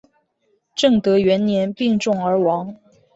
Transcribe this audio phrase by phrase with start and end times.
[0.73, 2.75] 正德元年病重而亡。